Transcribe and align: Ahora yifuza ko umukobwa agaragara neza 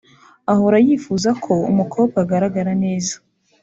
Ahora 0.53 0.77
yifuza 0.87 1.29
ko 1.43 1.53
umukobwa 1.71 2.15
agaragara 2.23 2.71
neza 2.83 3.15